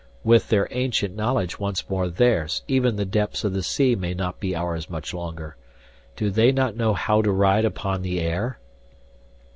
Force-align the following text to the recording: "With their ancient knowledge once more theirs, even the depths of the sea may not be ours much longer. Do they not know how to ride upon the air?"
"With 0.23 0.49
their 0.49 0.67
ancient 0.71 1.15
knowledge 1.15 1.59
once 1.59 1.87
more 1.87 2.09
theirs, 2.09 2.63
even 2.67 2.95
the 2.95 3.05
depths 3.05 3.43
of 3.43 3.53
the 3.53 3.61
sea 3.61 3.93
may 3.95 4.15
not 4.15 4.39
be 4.39 4.55
ours 4.55 4.89
much 4.89 5.13
longer. 5.13 5.57
Do 6.15 6.31
they 6.31 6.51
not 6.51 6.75
know 6.75 6.95
how 6.95 7.21
to 7.21 7.29
ride 7.31 7.65
upon 7.65 8.01
the 8.01 8.19
air?" 8.19 8.57